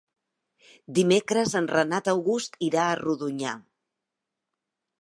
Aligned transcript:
Dimecres 0.99 1.53
en 1.61 1.69
Renat 1.73 2.11
August 2.15 2.59
irà 2.71 2.87
a 2.87 2.97
Rodonyà. 3.05 3.57